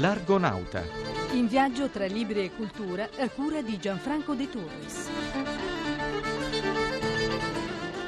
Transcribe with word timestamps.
L'Argonauta. 0.00 0.82
In 1.32 1.46
viaggio 1.46 1.90
tra 1.90 2.06
libri 2.06 2.44
e 2.44 2.50
cultura 2.56 3.10
a 3.18 3.28
cura 3.28 3.60
di 3.60 3.78
Gianfranco 3.78 4.32
De 4.32 4.48
Torres. 4.48 5.10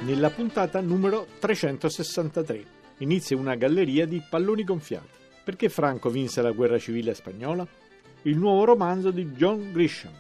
Nella 0.01 0.31
puntata 0.31 0.81
numero 0.81 1.27
363 1.39 2.65
inizia 2.99 3.37
una 3.37 3.57
galleria 3.57 4.07
di 4.07 4.23
palloni 4.27 4.65
gonfiati. 4.65 5.21
Perché 5.45 5.69
Franco 5.69 6.09
vinse 6.09 6.41
la 6.41 6.53
guerra 6.53 6.79
civile 6.79 7.13
spagnola? 7.13 7.67
Il 8.23 8.39
nuovo 8.39 8.65
romanzo 8.65 9.11
di 9.11 9.27
John 9.33 9.71
Grisham, 9.71 10.15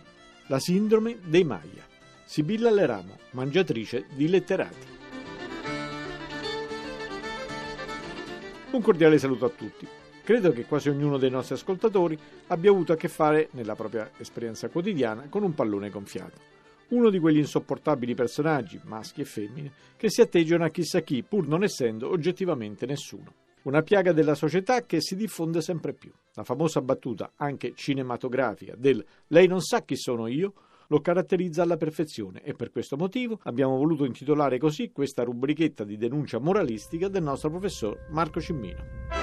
La 0.48 0.58
sindrome 0.58 1.20
dei 1.24 1.44
Maya. 1.44 1.86
Sibilla 2.26 2.70
Leramo, 2.70 3.16
mangiatrice 3.30 4.04
di 4.12 4.28
letterati. 4.28 4.86
Un 8.72 8.82
cordiale 8.82 9.16
saluto 9.16 9.46
a 9.46 9.50
tutti. 9.50 10.00
Credo 10.24 10.52
che 10.52 10.66
quasi 10.66 10.88
ognuno 10.88 11.18
dei 11.18 11.30
nostri 11.30 11.56
ascoltatori 11.56 12.16
abbia 12.46 12.70
avuto 12.70 12.92
a 12.92 12.96
che 12.96 13.08
fare, 13.08 13.48
nella 13.52 13.74
propria 13.74 14.08
esperienza 14.18 14.68
quotidiana, 14.68 15.26
con 15.28 15.42
un 15.42 15.52
pallone 15.52 15.90
gonfiato. 15.90 16.38
Uno 16.90 17.10
di 17.10 17.18
quegli 17.18 17.38
insopportabili 17.38 18.14
personaggi, 18.14 18.80
maschi 18.84 19.22
e 19.22 19.24
femmine, 19.24 19.72
che 19.96 20.10
si 20.10 20.20
atteggiano 20.20 20.64
a 20.64 20.68
chissà 20.68 21.00
chi, 21.00 21.24
pur 21.24 21.48
non 21.48 21.64
essendo 21.64 22.08
oggettivamente 22.08 22.86
nessuno. 22.86 23.32
Una 23.62 23.82
piaga 23.82 24.12
della 24.12 24.36
società 24.36 24.84
che 24.86 25.00
si 25.00 25.16
diffonde 25.16 25.60
sempre 25.60 25.92
più. 25.92 26.12
La 26.34 26.44
famosa 26.44 26.80
battuta, 26.80 27.32
anche 27.34 27.72
cinematografica, 27.74 28.74
del 28.76 29.04
Lei 29.28 29.48
non 29.48 29.60
sa 29.60 29.82
chi 29.82 29.96
sono 29.96 30.28
io, 30.28 30.52
lo 30.86 31.00
caratterizza 31.00 31.62
alla 31.62 31.76
perfezione 31.76 32.42
e 32.44 32.54
per 32.54 32.70
questo 32.70 32.96
motivo 32.96 33.40
abbiamo 33.44 33.76
voluto 33.76 34.04
intitolare 34.04 34.58
così 34.58 34.92
questa 34.92 35.24
rubrichetta 35.24 35.84
di 35.84 35.96
denuncia 35.96 36.38
moralistica 36.38 37.08
del 37.08 37.22
nostro 37.22 37.50
professor 37.50 38.06
Marco 38.10 38.40
Cimmino. 38.40 39.21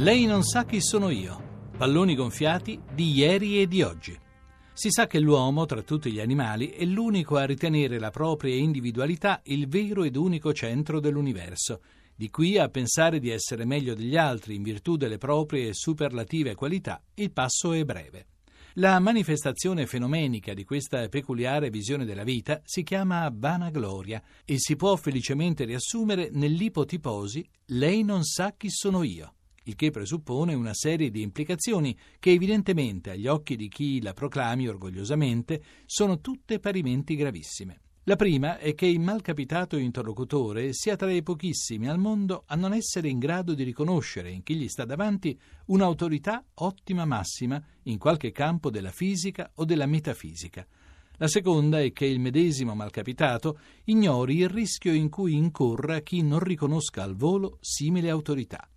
Lei 0.00 0.24
non 0.24 0.42
sa 0.44 0.64
chi 0.64 0.80
sono 0.80 1.10
io. 1.10 1.68
Palloni 1.76 2.14
gonfiati 2.14 2.80
di 2.90 3.12
ieri 3.12 3.60
e 3.60 3.66
di 3.66 3.82
oggi. 3.82 4.18
Si 4.72 4.90
sa 4.90 5.06
che 5.06 5.20
l'uomo, 5.20 5.66
tra 5.66 5.82
tutti 5.82 6.10
gli 6.10 6.20
animali, 6.20 6.70
è 6.70 6.86
l'unico 6.86 7.36
a 7.36 7.44
ritenere 7.44 7.98
la 7.98 8.08
propria 8.08 8.54
individualità 8.54 9.42
il 9.44 9.68
vero 9.68 10.02
ed 10.04 10.16
unico 10.16 10.54
centro 10.54 11.00
dell'universo 11.00 11.82
di 12.14 12.30
qui 12.30 12.56
a 12.56 12.70
pensare 12.70 13.18
di 13.18 13.28
essere 13.28 13.66
meglio 13.66 13.94
degli 13.94 14.16
altri 14.16 14.54
in 14.54 14.62
virtù 14.62 14.96
delle 14.96 15.18
proprie 15.18 15.74
superlative 15.74 16.54
qualità, 16.54 17.02
il 17.16 17.30
passo 17.30 17.74
è 17.74 17.84
breve. 17.84 18.26
La 18.74 18.98
manifestazione 19.00 19.84
fenomenica 19.84 20.54
di 20.54 20.64
questa 20.64 21.06
peculiare 21.08 21.68
visione 21.68 22.06
della 22.06 22.24
vita 22.24 22.62
si 22.64 22.82
chiama 22.84 23.30
vanagloria 23.30 24.22
e 24.46 24.58
si 24.58 24.76
può 24.76 24.96
felicemente 24.96 25.64
riassumere 25.64 26.30
nell'ipotiposi 26.32 27.46
lei 27.66 28.02
non 28.02 28.22
sa 28.24 28.54
chi 28.56 28.70
sono 28.70 29.02
io, 29.02 29.34
il 29.64 29.74
che 29.74 29.90
presuppone 29.90 30.54
una 30.54 30.74
serie 30.74 31.10
di 31.10 31.22
implicazioni 31.22 31.96
che 32.18 32.30
evidentemente 32.30 33.10
agli 33.10 33.26
occhi 33.26 33.56
di 33.56 33.68
chi 33.68 34.00
la 34.00 34.12
proclami 34.12 34.68
orgogliosamente 34.68 35.62
sono 35.86 36.20
tutte 36.20 36.58
parimenti 36.58 37.16
gravissime. 37.16 37.80
La 38.04 38.16
prima 38.16 38.58
è 38.58 38.74
che 38.74 38.86
il 38.86 38.98
malcapitato 38.98 39.76
interlocutore 39.76 40.72
sia 40.72 40.96
tra 40.96 41.12
i 41.12 41.22
pochissimi 41.22 41.86
al 41.86 41.98
mondo 41.98 42.44
a 42.46 42.54
non 42.54 42.72
essere 42.72 43.08
in 43.08 43.18
grado 43.18 43.52
di 43.52 43.62
riconoscere 43.62 44.30
in 44.30 44.42
chi 44.42 44.56
gli 44.56 44.68
sta 44.68 44.86
davanti 44.86 45.38
un'autorità 45.66 46.42
ottima 46.54 47.04
massima 47.04 47.62
in 47.84 47.98
qualche 47.98 48.32
campo 48.32 48.70
della 48.70 48.90
fisica 48.90 49.50
o 49.56 49.66
della 49.66 49.84
metafisica. 49.86 50.66
La 51.18 51.28
seconda 51.28 51.82
è 51.82 51.92
che 51.92 52.06
il 52.06 52.20
medesimo 52.20 52.74
malcapitato 52.74 53.58
ignori 53.84 54.38
il 54.38 54.48
rischio 54.48 54.94
in 54.94 55.10
cui 55.10 55.34
incorra 55.34 56.00
chi 56.00 56.22
non 56.22 56.38
riconosca 56.38 57.02
al 57.02 57.14
volo 57.14 57.58
simile 57.60 58.08
autorità. 58.08 58.69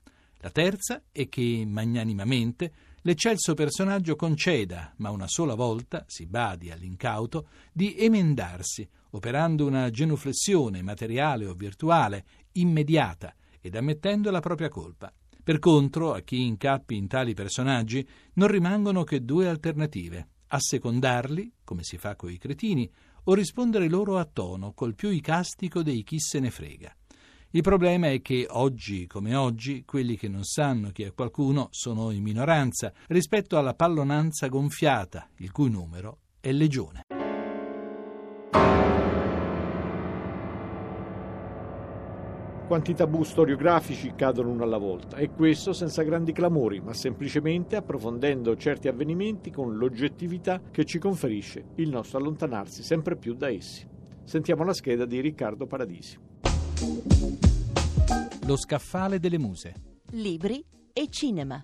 La 0.43 0.49
terza 0.49 1.03
è 1.09 1.29
che, 1.29 1.63
magnanimamente, 1.65 2.73
l'eccelso 3.03 3.53
personaggio 3.53 4.17
conceda, 4.17 4.93
ma 4.97 5.09
una 5.09 5.29
sola 5.29 5.55
volta, 5.55 6.03
si 6.05 6.25
badi 6.25 6.69
all'incauto, 6.69 7.47
di 7.71 7.95
emendarsi, 7.97 8.85
operando 9.11 9.65
una 9.65 9.89
genuflessione 9.89 10.81
materiale 10.81 11.45
o 11.45 11.53
virtuale 11.53 12.25
immediata 12.53 13.33
ed 13.61 13.77
ammettendo 13.77 14.31
la 14.31 14.41
propria 14.41 14.67
colpa. 14.67 15.13
Per 15.41 15.59
contro, 15.59 16.11
a 16.11 16.19
chi 16.19 16.41
incappi 16.41 16.97
in 16.97 17.07
tali 17.07 17.33
personaggi 17.33 18.05
non 18.33 18.49
rimangono 18.49 19.05
che 19.05 19.23
due 19.23 19.47
alternative: 19.47 20.27
assecondarli, 20.47 21.53
come 21.63 21.83
si 21.83 21.97
fa 21.97 22.17
coi 22.17 22.37
cretini, 22.37 22.91
o 23.23 23.33
rispondere 23.33 23.87
loro 23.87 24.17
a 24.17 24.25
tono 24.25 24.73
col 24.73 24.93
più 24.93 25.07
icastico 25.07 25.81
dei 25.83 26.03
chi 26.03 26.19
se 26.19 26.41
ne 26.41 26.51
frega. 26.51 26.93
Il 27.55 27.61
problema 27.61 28.09
è 28.09 28.19
che 28.19 28.47
oggi 28.49 29.05
come 29.05 29.35
oggi 29.35 29.83
quelli 29.85 30.17
che 30.17 30.27
non 30.27 30.43
sanno 30.43 30.89
chi 30.89 31.03
è 31.03 31.13
qualcuno 31.13 31.67
sono 31.69 32.09
in 32.09 32.23
minoranza 32.23 32.91
rispetto 33.09 33.59
alla 33.59 33.75
pallonanza 33.75 34.47
gonfiata, 34.47 35.29
il 35.37 35.51
cui 35.51 35.69
numero 35.69 36.17
è 36.39 36.51
legione. 36.51 37.01
Quanti 42.65 42.95
tabù 42.95 43.21
storiografici 43.21 44.13
cadono 44.15 44.49
uno 44.49 44.63
alla 44.63 44.79
volta, 44.79 45.17
e 45.17 45.29
questo 45.29 45.73
senza 45.73 46.01
grandi 46.01 46.31
clamori, 46.31 46.81
ma 46.81 46.93
semplicemente 46.93 47.75
approfondendo 47.75 48.57
certi 48.57 48.87
avvenimenti 48.87 49.51
con 49.51 49.77
l'oggettività 49.77 50.59
che 50.71 50.85
ci 50.85 50.97
conferisce 50.97 51.65
il 51.75 51.89
nostro 51.89 52.17
allontanarsi 52.17 52.81
sempre 52.81 53.15
più 53.15 53.35
da 53.35 53.51
essi. 53.51 53.87
Sentiamo 54.23 54.63
la 54.63 54.73
scheda 54.73 55.05
di 55.05 55.19
Riccardo 55.21 55.67
Paradisi. 55.67 56.17
Lo 58.45 58.57
scaffale 58.57 59.19
delle 59.19 59.37
muse. 59.37 59.73
Libri 60.11 60.61
e 60.91 61.07
cinema. 61.09 61.63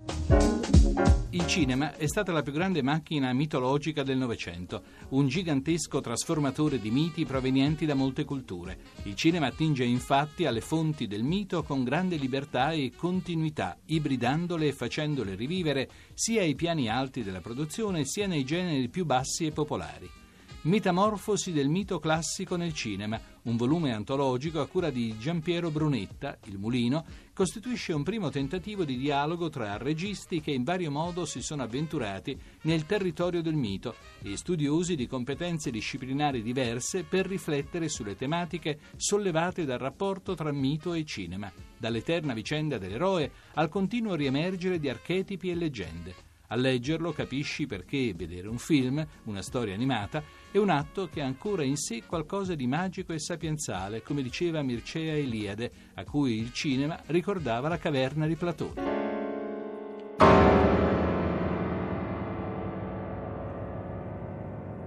Il 1.31 1.45
cinema 1.45 1.93
è 1.97 2.07
stata 2.07 2.31
la 2.31 2.41
più 2.41 2.53
grande 2.53 2.81
macchina 2.81 3.33
mitologica 3.33 4.01
del 4.01 4.17
Novecento, 4.17 4.83
un 5.09 5.27
gigantesco 5.27 5.99
trasformatore 5.99 6.79
di 6.79 6.89
miti 6.89 7.25
provenienti 7.25 7.85
da 7.85 7.95
molte 7.95 8.23
culture. 8.23 8.77
Il 9.03 9.15
cinema 9.15 9.47
attinge 9.47 9.83
infatti 9.83 10.45
alle 10.45 10.61
fonti 10.61 11.05
del 11.05 11.23
mito 11.23 11.63
con 11.63 11.83
grande 11.83 12.15
libertà 12.15 12.71
e 12.71 12.93
continuità, 12.95 13.77
ibridandole 13.85 14.67
e 14.67 14.73
facendole 14.73 15.35
rivivere 15.35 15.89
sia 16.13 16.41
ai 16.43 16.55
piani 16.55 16.87
alti 16.87 17.23
della 17.23 17.41
produzione 17.41 18.05
sia 18.05 18.25
nei 18.25 18.45
generi 18.45 18.87
più 18.87 19.05
bassi 19.05 19.45
e 19.45 19.51
popolari. 19.51 20.18
Metamorfosi 20.61 21.53
del 21.53 21.69
mito 21.69 21.99
classico 21.99 22.57
nel 22.57 22.73
cinema, 22.73 23.17
un 23.43 23.55
volume 23.55 23.93
antologico 23.93 24.59
a 24.59 24.67
cura 24.67 24.89
di 24.89 25.17
Giampiero 25.17 25.71
Brunetta, 25.71 26.37
Il 26.47 26.57
Mulino, 26.57 27.05
costituisce 27.33 27.93
un 27.93 28.03
primo 28.03 28.29
tentativo 28.29 28.83
di 28.83 28.97
dialogo 28.97 29.47
tra 29.47 29.77
registi 29.77 30.41
che 30.41 30.51
in 30.51 30.65
vario 30.65 30.91
modo 30.91 31.23
si 31.23 31.41
sono 31.41 31.63
avventurati 31.63 32.37
nel 32.63 32.85
territorio 32.85 33.41
del 33.41 33.53
mito 33.53 33.95
e 34.21 34.35
studiosi 34.35 34.97
di 34.97 35.07
competenze 35.07 35.71
disciplinari 35.71 36.41
diverse 36.41 37.03
per 37.03 37.25
riflettere 37.25 37.87
sulle 37.87 38.17
tematiche 38.17 38.79
sollevate 38.97 39.63
dal 39.63 39.79
rapporto 39.79 40.35
tra 40.35 40.51
mito 40.51 40.93
e 40.93 41.05
cinema, 41.05 41.49
dall'eterna 41.77 42.33
vicenda 42.33 42.77
dell'eroe 42.77 43.31
al 43.53 43.69
continuo 43.69 44.13
riemergere 44.13 44.77
di 44.77 44.89
archetipi 44.89 45.51
e 45.51 45.55
leggende. 45.55 46.28
A 46.51 46.55
leggerlo 46.55 47.11
capisci 47.11 47.67
perché 47.67 48.13
vedere 48.15 48.47
un 48.47 48.57
film, 48.57 49.05
una 49.25 49.41
storia 49.41 49.73
animata, 49.73 50.23
è 50.51 50.57
un 50.57 50.69
atto 50.69 51.07
che 51.07 51.21
ha 51.21 51.25
ancora 51.25 51.63
in 51.63 51.77
sé 51.77 52.03
qualcosa 52.05 52.55
di 52.55 52.65
magico 52.65 53.13
e 53.13 53.19
sapienziale, 53.19 54.01
come 54.01 54.23
diceva 54.23 54.63
Mircea 54.63 55.13
Eliade, 55.13 55.71
a 55.93 56.03
cui 56.03 56.39
il 56.39 56.51
cinema 56.51 56.99
ricordava 57.07 57.67
la 57.67 57.77
caverna 57.77 58.25
di 58.25 58.35
Platone. 58.35 58.98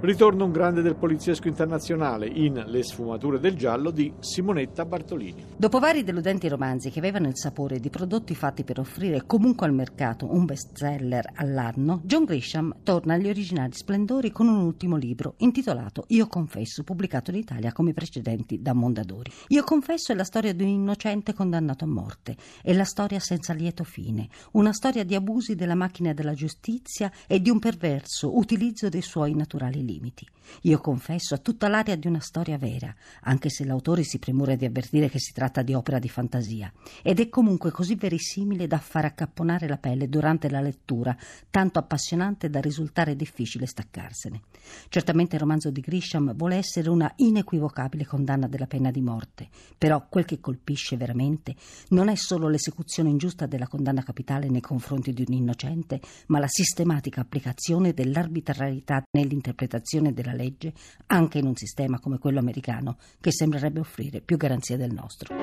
Ritorna 0.02 0.42
un 0.42 0.50
grande 0.50 0.82
del 0.82 0.96
poliziesco 0.96 1.46
internazionale 1.46 2.26
in 2.26 2.54
Le 2.66 2.82
sfumature 2.82 3.38
del 3.38 3.54
giallo 3.54 3.92
di 3.92 4.12
Simonetta 4.18 4.84
Bartolini. 4.84 5.46
Dopo 5.56 5.78
vari 5.78 6.02
deludenti 6.02 6.48
romanzi 6.48 6.90
che 6.90 6.98
avevano 6.98 7.28
il 7.28 7.36
sapore 7.36 7.78
di 7.78 7.88
prodotti 7.88 8.34
fatti 8.34 8.64
per 8.64 8.80
offrire 8.80 9.22
comunque 9.26 9.64
al 9.64 9.72
mercato 9.72 10.26
un 10.28 10.44
bestseller 10.44 11.34
all'anno, 11.36 12.00
John 12.02 12.24
Grisham 12.24 12.78
torna 12.82 13.14
agli 13.14 13.28
originali 13.28 13.74
splendori 13.74 14.32
con 14.32 14.48
un 14.48 14.58
ultimo 14.62 14.96
libro 14.96 15.34
intitolato 15.36 16.02
Io 16.08 16.26
confesso, 16.26 16.82
pubblicato 16.82 17.30
in 17.30 17.36
Italia 17.36 17.70
come 17.70 17.90
i 17.90 17.94
precedenti 17.94 18.60
da 18.60 18.72
Mondadori. 18.72 19.30
Io 19.50 19.62
confesso 19.62 20.10
è 20.10 20.16
la 20.16 20.24
storia 20.24 20.52
di 20.52 20.64
un 20.64 20.68
innocente 20.70 21.32
condannato 21.32 21.84
a 21.84 21.88
morte, 21.88 22.36
è 22.60 22.72
la 22.72 22.82
storia 22.82 23.20
senza 23.20 23.52
lieto 23.52 23.84
fine, 23.84 24.28
una 24.54 24.72
storia 24.72 25.04
di 25.04 25.14
abusi 25.14 25.54
della 25.54 25.76
macchina 25.76 26.12
della 26.12 26.34
giustizia 26.34 27.08
e 27.28 27.40
di 27.40 27.50
un 27.50 27.60
perverso 27.60 28.36
utilizzo 28.36 28.88
dei 28.88 29.00
suoi 29.00 29.36
naturali 29.36 29.76
limiti 29.76 29.90
limiti. 29.92 30.26
Io 30.62 30.78
confesso, 30.78 31.34
ha 31.34 31.38
tutta 31.38 31.68
l'aria 31.68 31.96
di 31.96 32.06
una 32.06 32.20
storia 32.20 32.58
vera, 32.58 32.94
anche 33.22 33.48
se 33.48 33.64
l'autore 33.64 34.02
si 34.02 34.18
premura 34.18 34.54
di 34.54 34.64
avvertire 34.64 35.08
che 35.08 35.18
si 35.18 35.32
tratta 35.32 35.62
di 35.62 35.74
opera 35.74 35.98
di 35.98 36.08
fantasia, 36.08 36.72
ed 37.02 37.20
è 37.20 37.28
comunque 37.28 37.70
così 37.70 37.94
verisimile 37.94 38.66
da 38.66 38.78
far 38.78 39.04
accapponare 39.04 39.68
la 39.68 39.78
pelle 39.78 40.08
durante 40.08 40.50
la 40.50 40.60
lettura, 40.60 41.16
tanto 41.50 41.78
appassionante 41.78 42.50
da 42.50 42.60
risultare 42.60 43.16
difficile 43.16 43.66
staccarsene. 43.66 44.42
Certamente 44.88 45.36
il 45.36 45.40
romanzo 45.40 45.70
di 45.70 45.80
Grisham 45.80 46.34
vuole 46.34 46.56
essere 46.56 46.88
una 46.90 47.12
inequivocabile 47.16 48.04
condanna 48.04 48.46
della 48.46 48.66
pena 48.66 48.90
di 48.90 49.00
morte, 49.00 49.48
però 49.76 50.06
quel 50.08 50.24
che 50.24 50.40
colpisce 50.40 50.96
veramente 50.96 51.54
non 51.88 52.08
è 52.08 52.14
solo 52.14 52.48
l'esecuzione 52.48 53.08
ingiusta 53.08 53.46
della 53.46 53.66
condanna 53.66 54.02
capitale 54.02 54.48
nei 54.48 54.60
confronti 54.60 55.12
di 55.12 55.24
un 55.26 55.34
innocente, 55.34 56.00
ma 56.26 56.38
la 56.38 56.48
sistematica 56.48 57.20
applicazione 57.20 57.92
dell'arbitrarietà 57.92 59.02
nell'interpretazione 59.10 59.81
della 60.12 60.32
legge 60.32 60.72
anche 61.06 61.38
in 61.38 61.46
un 61.46 61.56
sistema 61.56 61.98
come 61.98 62.18
quello 62.18 62.38
americano 62.38 62.96
che 63.20 63.32
sembrerebbe 63.32 63.80
offrire 63.80 64.20
più 64.20 64.36
garanzie 64.36 64.76
del 64.76 64.92
nostro. 64.92 65.34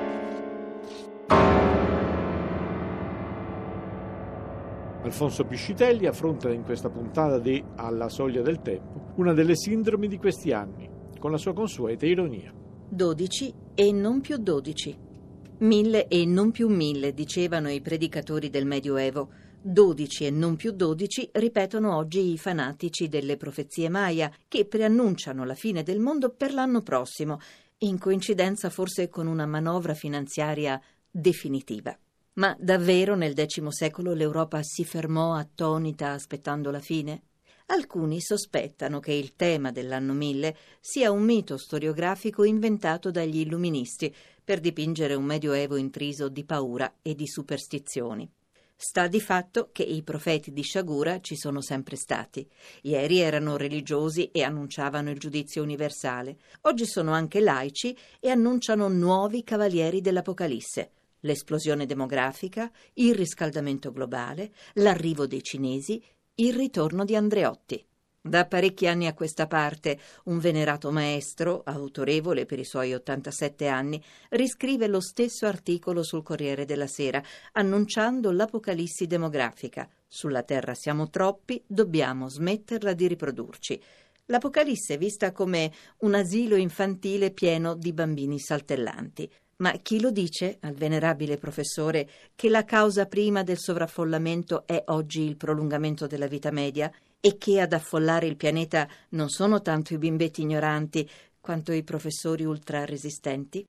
Alfonso 5.01 5.45
Piscitelli 5.45 6.06
affronta 6.06 6.51
in 6.51 6.63
questa 6.63 6.89
puntata 6.89 7.39
di 7.39 7.63
Alla 7.75 8.09
soglia 8.09 8.41
del 8.41 8.62
tempo 8.62 9.13
una 9.15 9.33
delle 9.33 9.56
sindromi 9.56 10.07
di 10.07 10.18
questi 10.18 10.51
anni, 10.51 10.89
con 11.19 11.31
la 11.31 11.38
sua 11.38 11.53
consueta 11.53 12.06
ironia. 12.06 12.53
12 12.89 13.53
e 13.75 13.92
non 13.92 14.21
più 14.21 14.38
12. 14.38 14.97
Mille 15.59 16.07
e 16.07 16.25
non 16.25 16.51
più 16.51 16.69
mille, 16.69 17.13
dicevano 17.13 17.69
i 17.69 17.81
predicatori 17.81 18.50
del 18.50 18.65
Medioevo. 18.65 19.30
12 19.61 20.25
e 20.25 20.29
non 20.31 20.56
più 20.56 20.71
12 20.71 21.31
ripetono 21.33 21.95
oggi 21.95 22.31
i 22.31 22.38
fanatici 22.38 23.09
delle 23.09 23.35
profezie 23.35 23.89
Maya, 23.89 24.31
che 24.47 24.65
preannunciano 24.65 25.44
la 25.44 25.53
fine 25.53 25.83
del 25.83 26.00
mondo 26.00 26.29
per 26.29 26.53
l'anno 26.53 26.81
prossimo, 26.81 27.39
in 27.79 28.00
coincidenza 28.00 28.69
forse 28.69 29.09
con 29.09 29.27
una 29.27 29.45
manovra 29.45 29.94
finanziaria 29.94 30.81
definitiva. 31.11 31.97
Ma 32.33 32.56
davvero 32.57 33.15
nel 33.15 33.33
X 33.35 33.67
secolo 33.67 34.13
l'Europa 34.13 34.61
si 34.63 34.85
fermò 34.85 35.33
attonita 35.33 36.11
aspettando 36.11 36.71
la 36.71 36.79
fine? 36.79 37.23
Alcuni 37.65 38.21
sospettano 38.21 39.00
che 39.00 39.11
il 39.11 39.35
tema 39.35 39.71
dell'anno 39.71 40.13
1000 40.13 40.56
sia 40.79 41.11
un 41.11 41.23
mito 41.23 41.57
storiografico 41.57 42.45
inventato 42.45 43.11
dagli 43.11 43.39
illuministi 43.39 44.13
per 44.44 44.61
dipingere 44.61 45.15
un 45.15 45.25
medioevo 45.25 45.75
intriso 45.75 46.29
di 46.29 46.45
paura 46.45 46.95
e 47.01 47.13
di 47.13 47.27
superstizioni. 47.27 48.27
Sta 48.81 49.08
di 49.08 49.20
fatto 49.20 49.72
che 49.74 49.84
i 49.84 50.04
profeti 50.04 50.54
di 50.54 50.62
Sciagura 50.62 51.20
ci 51.20 51.36
sono 51.36 51.60
sempre 51.62 51.98
stati. 51.98 52.50
Ieri 52.84 53.20
erano 53.20 53.58
religiosi 53.58 54.31
e 54.31 54.42
annunciavano 54.42 55.10
il 55.10 55.20
giudizio 55.20 55.62
universale. 55.62 56.38
Oggi 56.62 56.86
sono 56.86 57.12
anche 57.12 57.42
laici 57.42 57.94
e 58.22 58.30
annunciano 58.30 58.88
nuovi 58.88 59.44
cavalieri 59.44 60.00
dell'Apocalisse. 60.00 60.92
L'esplosione 61.20 61.86
demografica, 61.86 62.72
il 62.94 63.14
riscaldamento 63.16 63.92
globale, 63.92 64.54
l'arrivo 64.76 65.28
dei 65.28 65.44
cinesi, 65.44 66.02
il 66.36 66.54
ritorno 66.54 67.04
di 67.04 67.18
Andreotti. 67.18 67.86
Da 68.21 68.45
parecchi 68.45 68.86
anni 68.86 69.07
a 69.07 69.13
questa 69.13 69.48
parte, 69.48 69.98
un 70.25 70.39
venerato 70.39 70.92
maestro, 70.92 71.62
autorevole 71.63 72.45
per 72.45 72.60
i 72.60 72.66
suoi 72.66 72.94
87 72.94 73.68
anni, 73.68 74.04
riscrive 74.31 74.88
lo 74.88 75.00
stesso 75.00 75.45
articolo 75.45 76.04
sul 76.04 76.21
Corriere 76.21 76.66
della 76.66 76.86
Sera, 76.86 77.24
annunciando 77.54 78.31
l'apocalissi 78.31 79.07
demografica. 79.07 79.88
Sulla 80.06 80.44
Terra 80.44 80.74
siamo 80.74 81.10
troppi, 81.10 81.63
dobbiamo 81.66 82.27
smetterla 82.27 82.92
di 82.92 83.07
riprodurci. 83.07 83.81
L'Apocalisse 84.25 84.95
è 84.95 84.98
vista 84.98 85.31
come 85.31 85.71
un 86.00 86.13
asilo 86.13 86.56
infantile 86.56 87.31
pieno 87.31 87.74
di 87.74 87.94
bambini 87.94 88.38
saltellanti. 88.38 89.31
Ma 89.57 89.71
chi 89.81 90.00
lo 90.01 90.12
dice 90.12 90.57
al 90.62 90.74
venerabile 90.74 91.38
professore 91.38 92.10
che 92.36 92.50
la 92.50 92.63
causa 92.66 93.07
prima 93.07 93.44
del 93.44 93.57
sovraffollamento 93.57 94.66
è 94.66 94.83
oggi 94.88 95.21
il 95.21 95.38
prolungamento 95.38 96.06
della 96.06 96.27
vita 96.27 96.51
media 96.51 96.92
e 97.21 97.38
che 97.38 97.60
ad 97.60 97.74
affollare 97.74 98.25
il 98.25 98.38
pianeta 98.38 98.88
non 99.10 99.30
sono 99.30 99.62
tanto 99.62 99.94
i 99.94 99.98
bimbetti 99.98 100.42
ignoranti 100.42 101.10
quanto 101.42 101.71
i 101.71 101.83
professori 101.83 102.45
ultra 102.45 102.86
resistenti? 102.86 103.66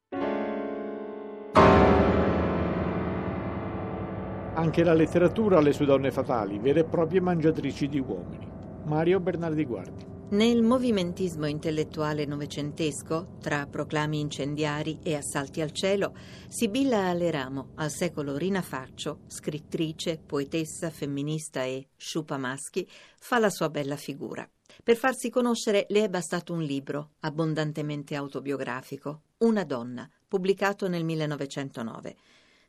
Anche 4.53 4.85
la 4.85 4.93
letteratura 4.93 5.59
ha 5.59 5.61
le 5.61 5.73
sue 5.73 5.87
donne 5.87 6.11
fatali, 6.11 6.59
vere 6.59 6.81
e 6.81 6.85
proprie 6.85 7.21
mangiatrici 7.21 7.89
di 7.89 7.99
uomini. 7.99 8.47
Mario 8.85 9.21
Bernardi 9.21 9.65
Guardi. 9.65 10.20
Nel 10.31 10.63
movimentismo 10.63 11.47
intellettuale 11.47 12.25
novecentesco, 12.25 13.39
tra 13.41 13.67
proclami 13.67 14.21
incendiari 14.21 15.01
e 15.03 15.17
assalti 15.17 15.61
al 15.61 15.73
cielo, 15.73 16.15
Sibilla 16.49 17.07
Aleramo, 17.07 17.73
al 17.75 17.91
secolo 17.91 18.37
rinafaccio, 18.37 19.23
scrittrice, 19.27 20.19
poetessa, 20.25 20.89
femminista 20.91 21.65
e 21.65 21.89
sciupa 21.97 22.39
maschi, 22.39 22.89
fa 23.19 23.41
la 23.41 23.51
sua 23.51 23.71
bella 23.71 23.97
figura. 23.97 24.49
Per 24.85 24.97
farsi 24.97 25.31
conoscere 25.31 25.87
le 25.89 26.05
è 26.05 26.09
bastato 26.09 26.53
un 26.53 26.63
libro, 26.63 27.15
abbondantemente 27.21 28.15
autobiografico, 28.15 29.23
Una 29.39 29.65
donna, 29.65 30.09
pubblicato 30.29 30.87
nel 30.87 31.03
1909. 31.03 32.17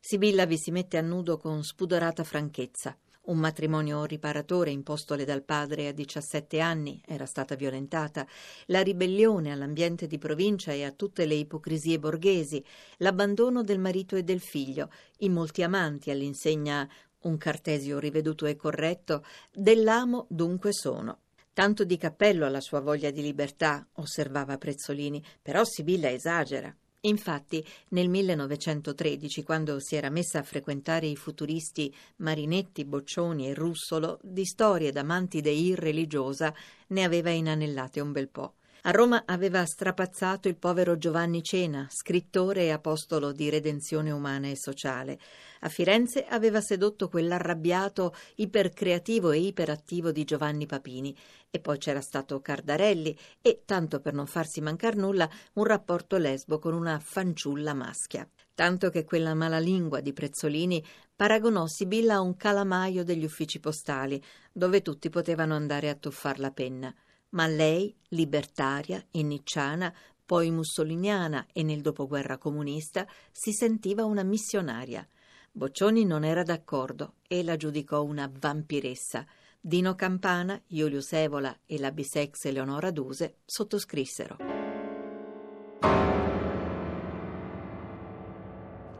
Sibilla 0.00 0.46
vi 0.46 0.58
si 0.58 0.72
mette 0.72 0.98
a 0.98 1.00
nudo 1.00 1.36
con 1.36 1.62
spudorata 1.62 2.24
franchezza. 2.24 2.98
Un 3.24 3.38
matrimonio 3.38 4.04
riparatore 4.04 4.72
impostole 4.72 5.24
dal 5.24 5.44
padre 5.44 5.86
a 5.86 5.92
17 5.92 6.58
anni 6.58 7.00
era 7.06 7.24
stata 7.24 7.54
violentata, 7.54 8.26
la 8.66 8.82
ribellione 8.82 9.52
all'ambiente 9.52 10.08
di 10.08 10.18
provincia 10.18 10.72
e 10.72 10.82
a 10.82 10.90
tutte 10.90 11.24
le 11.24 11.34
ipocrisie 11.34 12.00
borghesi, 12.00 12.64
l'abbandono 12.96 13.62
del 13.62 13.78
marito 13.78 14.16
e 14.16 14.24
del 14.24 14.40
figlio, 14.40 14.90
i 15.18 15.28
molti 15.28 15.62
amanti 15.62 16.10
all'insegna 16.10 16.90
un 17.20 17.36
cartesio 17.36 18.00
riveduto 18.00 18.46
e 18.46 18.56
corretto, 18.56 19.24
dell'amo 19.52 20.26
dunque 20.28 20.72
sono. 20.72 21.20
Tanto 21.52 21.84
di 21.84 21.96
cappello 21.96 22.44
alla 22.44 22.60
sua 22.60 22.80
voglia 22.80 23.12
di 23.12 23.22
libertà, 23.22 23.86
osservava 23.94 24.58
Prezzolini, 24.58 25.24
però 25.40 25.62
Sibilla 25.64 26.10
esagera. 26.10 26.74
Infatti, 27.04 27.64
nel 27.88 28.08
1913, 28.08 29.42
quando 29.42 29.80
si 29.80 29.96
era 29.96 30.08
messa 30.08 30.38
a 30.38 30.44
frequentare 30.44 31.06
i 31.06 31.16
futuristi 31.16 31.92
Marinetti, 32.18 32.84
Boccioni 32.84 33.48
e 33.48 33.54
Russolo, 33.54 34.20
di 34.22 34.44
storie 34.44 34.92
d'amanti 34.92 35.40
dei 35.40 35.74
religiosa 35.74 36.54
ne 36.88 37.02
aveva 37.02 37.30
inanellate 37.30 37.98
un 37.98 38.12
bel 38.12 38.28
po'. 38.28 38.54
A 38.84 38.90
Roma 38.90 39.22
aveva 39.26 39.64
strapazzato 39.64 40.48
il 40.48 40.56
povero 40.56 40.98
Giovanni 40.98 41.40
Cena, 41.44 41.86
scrittore 41.88 42.62
e 42.62 42.70
apostolo 42.72 43.30
di 43.30 43.48
redenzione 43.48 44.10
umana 44.10 44.48
e 44.48 44.56
sociale. 44.56 45.20
A 45.60 45.68
Firenze 45.68 46.26
aveva 46.26 46.60
sedotto 46.60 47.08
quell'arrabbiato, 47.08 48.12
ipercreativo 48.34 49.30
e 49.30 49.38
iperattivo 49.38 50.10
di 50.10 50.24
Giovanni 50.24 50.66
Papini. 50.66 51.16
E 51.48 51.60
poi 51.60 51.78
c'era 51.78 52.00
stato 52.00 52.40
Cardarelli 52.40 53.16
e, 53.40 53.62
tanto 53.64 54.00
per 54.00 54.14
non 54.14 54.26
farsi 54.26 54.60
mancar 54.60 54.96
nulla, 54.96 55.30
un 55.52 55.64
rapporto 55.64 56.16
lesbo 56.16 56.58
con 56.58 56.74
una 56.74 56.98
fanciulla 56.98 57.74
maschia. 57.74 58.28
Tanto 58.52 58.90
che 58.90 59.04
quella 59.04 59.32
malalingua 59.32 60.00
di 60.00 60.12
Prezzolini 60.12 60.84
paragonò 61.14 61.68
Sibilla 61.68 62.14
a 62.14 62.20
un 62.20 62.34
calamaio 62.36 63.04
degli 63.04 63.24
uffici 63.24 63.60
postali, 63.60 64.20
dove 64.50 64.82
tutti 64.82 65.08
potevano 65.08 65.54
andare 65.54 65.88
a 65.88 65.94
tuffar 65.94 66.40
la 66.40 66.50
penna 66.50 66.92
ma 67.32 67.46
lei, 67.46 67.94
libertaria 68.08 69.04
e 69.10 69.22
nicciana, 69.22 69.94
poi 70.24 70.50
mussoliniana 70.50 71.46
e 71.52 71.62
nel 71.62 71.80
dopoguerra 71.80 72.38
comunista, 72.38 73.06
si 73.30 73.52
sentiva 73.52 74.04
una 74.04 74.22
missionaria. 74.22 75.06
Boccioni 75.50 76.04
non 76.04 76.24
era 76.24 76.42
d'accordo 76.42 77.16
e 77.28 77.42
la 77.42 77.56
giudicò 77.56 78.02
una 78.02 78.30
vampiressa. 78.32 79.26
Dino 79.60 79.94
Campana, 79.94 80.60
Iulius 80.68 81.12
Evola 81.12 81.56
e 81.66 81.78
la 81.78 81.92
bisex 81.92 82.46
Eleonora 82.46 82.90
Duse 82.90 83.40
sottoscrissero. 83.44 84.61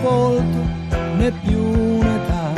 un 0.00 0.02
volto 0.02 0.60
né 1.16 1.30
più 1.42 1.58
un'età. 1.58 2.52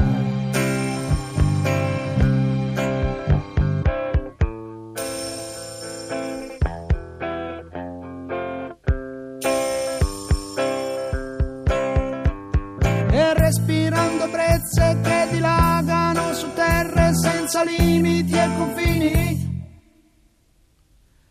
E 13.11 13.34
respirando 13.34 14.28
prezze 14.30 14.99
che 15.02 15.28
dilagano 15.30 16.32
su 16.34 16.46
terre 16.54 17.11
senza 17.14 17.62
limiti 17.64 18.32
e 18.34 18.49
confini. 18.56 19.40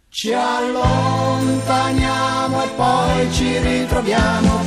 Ci 0.09 0.33
allontaniamo 0.33 1.83
e 2.63 2.67
poi 2.75 3.31
ci 3.31 3.57
ritroviamo 3.57 4.60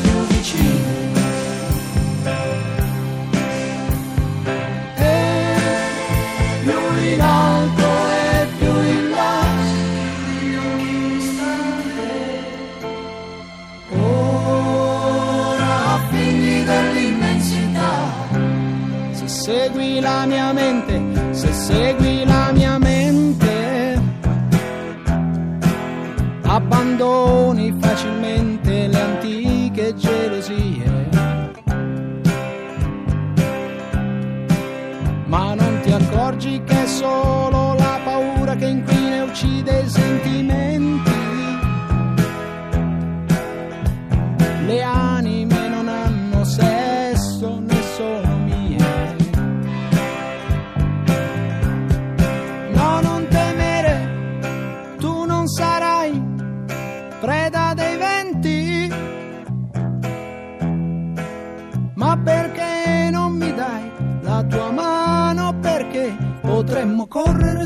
mia 20.44 20.52
mente, 20.52 21.34
se 21.34 21.52
segui 21.52 22.24
la 22.26 22.52
mia 22.52 22.78
mente, 22.78 23.98
abbandoni 26.42 27.74
facilmente 27.80 28.88
le 28.88 29.00
antiche 29.00 29.94
gelosie. 29.94 31.08
Ma 35.26 35.54
non 35.54 35.80
ti 35.82 35.92
accorgi 35.92 36.62
che 36.64 36.82
è 36.82 36.86
solo 36.86 37.74
la 37.74 37.98
paura 38.04 38.54
che 38.54 38.66
inquina 38.66 39.16
e 39.16 39.20
uccide 39.22 39.80
i 39.80 39.88
sentimenti. 39.88 40.53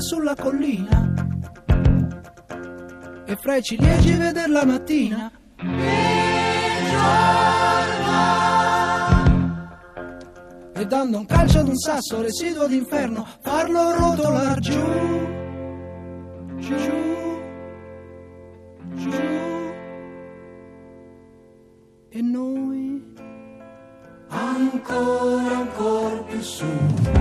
Sulla 0.09 0.35
collina 0.35 1.12
e 3.27 3.37
fra 3.37 3.57
i 3.57 3.62
ciliegi 3.62 4.15
vedere 4.15 4.50
la 4.50 4.65
mattina. 4.65 5.31
E 10.73 10.87
dando 10.87 11.19
un 11.19 11.27
calcio 11.27 11.59
ad 11.59 11.69
un 11.69 11.77
sasso 11.77 12.23
residuo 12.23 12.67
d'inferno, 12.67 13.27
farlo 13.43 13.93
rotolar 13.97 14.59
giù, 14.61 14.81
giù, 16.57 16.77
giù. 18.95 19.11
E 22.09 22.23
noi 22.23 23.15
ancora, 24.29 25.59
ancora 25.59 26.23
più 26.23 26.41
su. 26.41 27.17